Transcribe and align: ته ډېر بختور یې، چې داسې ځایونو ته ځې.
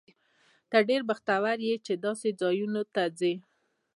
ته 0.69 0.77
ډېر 0.89 1.01
بختور 1.09 1.57
یې، 1.67 1.75
چې 1.85 1.93
داسې 2.05 2.29
ځایونو 2.41 2.81
ته 2.93 3.03
ځې. 3.19 3.33